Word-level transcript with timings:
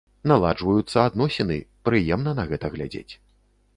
Наладжваюцца 0.29 1.03
адносіны, 1.09 1.57
прыемна 1.91 2.31
на 2.41 2.47
гэта 2.53 2.73
глядзець. 2.77 3.11